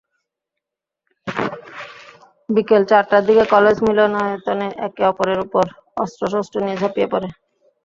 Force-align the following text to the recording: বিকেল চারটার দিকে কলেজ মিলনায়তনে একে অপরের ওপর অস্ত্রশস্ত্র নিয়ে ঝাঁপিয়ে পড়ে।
বিকেল 2.49 2.81
চারটার 2.85 3.23
দিকে 3.27 3.43
কলেজ 3.53 3.77
মিলনায়তনে 3.87 4.67
একে 4.87 5.03
অপরের 5.11 5.39
ওপর 5.45 5.65
অস্ত্রশস্ত্র 5.97 6.57
নিয়ে 6.65 6.79
ঝাঁপিয়ে 6.81 7.11
পড়ে। 7.13 7.27